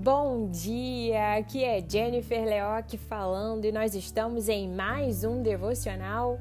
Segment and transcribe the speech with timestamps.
[0.00, 6.38] Bom dia, aqui é Jennifer Leoc falando e nós estamos em mais um devocional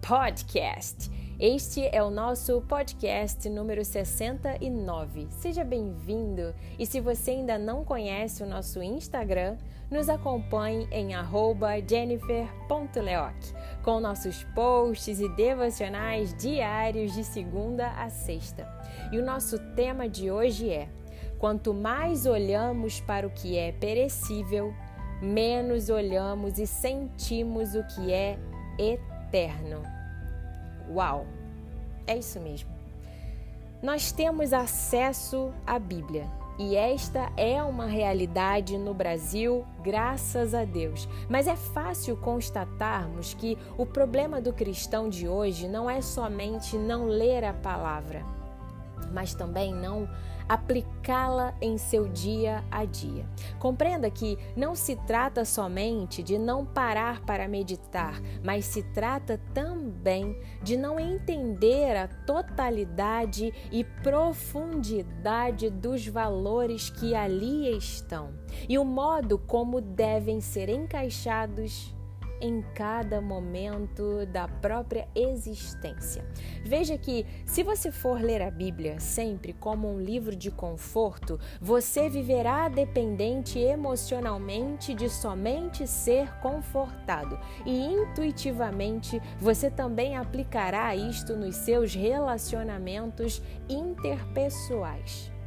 [0.00, 1.10] podcast.
[1.40, 5.28] Este é o nosso podcast número 69.
[5.30, 9.56] Seja bem-vindo e se você ainda não conhece o nosso Instagram,
[9.88, 11.10] nos acompanhe em
[11.88, 13.36] jennifer.leoc
[13.84, 18.66] com nossos posts e devocionais diários de segunda a sexta.
[19.12, 20.88] E o nosso tema de hoje é
[21.38, 24.74] Quanto mais olhamos para o que é perecível,
[25.22, 28.36] menos olhamos e sentimos o que é
[28.76, 29.97] eterno.
[30.90, 31.26] Uau!
[32.06, 32.70] É isso mesmo.
[33.82, 36.26] Nós temos acesso à Bíblia
[36.58, 41.08] e esta é uma realidade no Brasil, graças a Deus.
[41.28, 47.06] Mas é fácil constatarmos que o problema do cristão de hoje não é somente não
[47.06, 48.24] ler a palavra,
[49.12, 50.08] mas também não
[50.48, 53.28] aplicá-la em seu dia a dia.
[53.58, 60.40] Compreenda que não se trata somente de não parar para meditar, mas se trata também
[60.62, 68.32] de não entender a totalidade e profundidade dos valores que ali estão
[68.68, 71.94] e o modo como devem ser encaixados
[72.40, 76.24] em cada momento da própria existência.
[76.64, 82.08] Veja que, se você for ler a Bíblia sempre como um livro de conforto, você
[82.08, 91.94] viverá dependente emocionalmente de somente ser confortado e intuitivamente você também aplicará isto nos seus
[91.94, 95.37] relacionamentos interpessoais.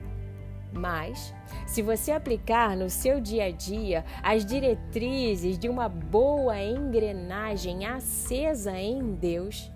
[0.73, 1.33] Mas,
[1.67, 8.77] se você aplicar no seu dia a dia as diretrizes de uma boa engrenagem acesa
[8.77, 9.71] em Deus,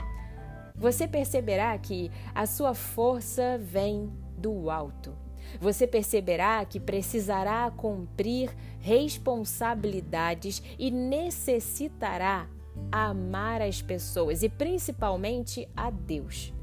[0.74, 5.14] você perceberá que a sua força vem do alto.
[5.60, 12.50] Você perceberá que precisará cumprir responsabilidades e necessitará
[12.92, 16.53] amar as pessoas e principalmente a Deus,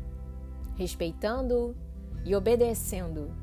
[0.77, 1.75] respeitando
[2.25, 3.35] e obedecendo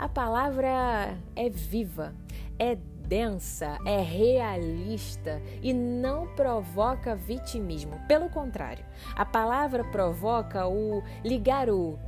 [0.00, 2.14] a palavra é viva,
[2.58, 8.00] é densa, é realista e não provoca vitimismo.
[8.08, 8.82] Pelo contrário,
[9.14, 11.98] a palavra provoca o ligar o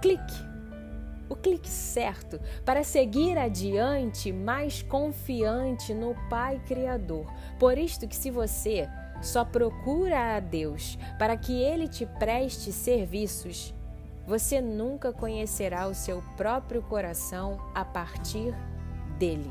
[0.00, 0.34] clique,
[1.28, 7.30] o clique certo para seguir adiante mais confiante no Pai Criador.
[7.58, 8.88] Por isto que se você
[9.20, 13.74] só procura a Deus para que ele te preste serviços,
[14.26, 18.54] você nunca conhecerá o seu próprio coração a partir
[19.18, 19.50] dele.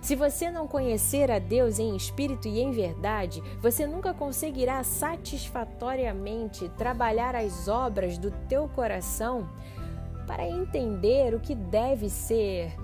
[0.00, 6.68] Se você não conhecer a Deus em espírito e em verdade, você nunca conseguirá satisfatoriamente
[6.70, 9.48] trabalhar as obras do teu coração
[10.26, 12.76] para entender o que deve ser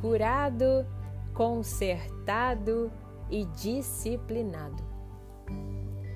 [0.00, 0.84] curado,
[1.32, 2.90] consertado
[3.30, 4.82] e disciplinado.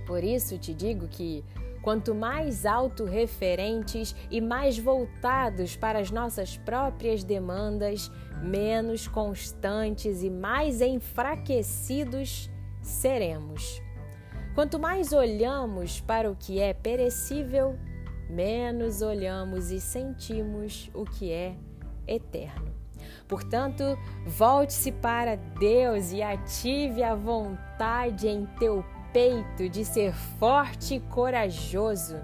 [0.06, 1.44] Por isso te digo que
[1.82, 8.10] Quanto mais autorreferentes e mais voltados para as nossas próprias demandas,
[8.40, 12.48] menos constantes e mais enfraquecidos
[12.80, 13.82] seremos.
[14.54, 17.76] Quanto mais olhamos para o que é perecível,
[18.30, 21.56] menos olhamos e sentimos o que é
[22.06, 22.72] eterno.
[23.26, 31.00] Portanto, volte-se para Deus e ative a vontade em teu peito de ser forte e
[31.00, 32.16] corajoso.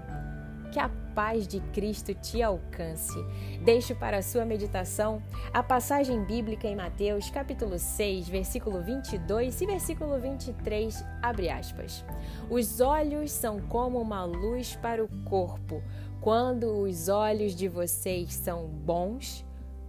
[0.71, 3.17] Que a paz de Cristo te alcance.
[3.63, 9.65] Deixo para a sua meditação a passagem bíblica em Mateus, capítulo 6, versículo 22 e
[9.65, 12.05] versículo 23, abre aspas.
[12.49, 15.81] Os olhos são como uma luz para o corpo.
[16.21, 19.45] Quando os olhos de vocês são bons,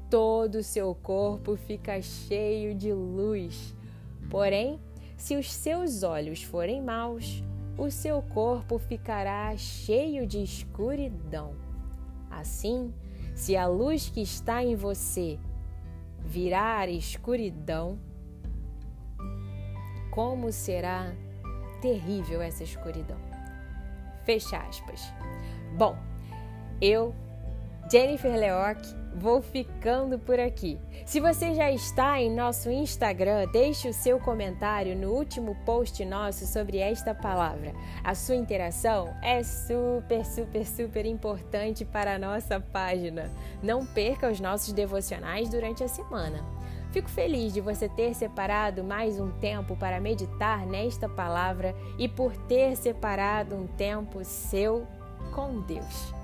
[0.08, 3.74] todo o seu corpo fica cheio de luz.
[4.28, 4.80] Porém,
[5.20, 7.44] se os seus olhos forem maus,
[7.76, 11.54] o seu corpo ficará cheio de escuridão.
[12.30, 12.90] Assim,
[13.34, 15.38] se a luz que está em você
[16.24, 17.98] virar escuridão,
[20.10, 21.14] como será
[21.82, 23.18] terrível essa escuridão?
[24.24, 25.02] Fecha aspas.
[25.76, 25.98] Bom,
[26.80, 27.14] eu,
[27.90, 28.78] Jennifer Leoc,
[29.16, 30.78] vou ficando por aqui.
[31.04, 36.46] Se você já está em nosso Instagram, deixe o seu comentário no último post nosso
[36.46, 37.74] sobre esta palavra.
[38.04, 43.28] A sua interação é super, super, super importante para a nossa página.
[43.60, 46.44] Não perca os nossos devocionais durante a semana.
[46.92, 52.36] Fico feliz de você ter separado mais um tempo para meditar nesta palavra e por
[52.46, 54.86] ter separado um tempo seu
[55.34, 56.20] com Deus.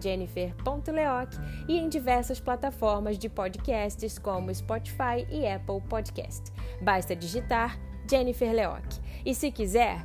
[0.00, 1.34] jennifer.leoc
[1.68, 6.52] e em diversas plataformas de podcasts como Spotify e Apple Podcast.
[6.80, 7.76] Basta digitar
[8.08, 8.84] Jennifer Leoc.
[9.24, 10.04] E se quiser,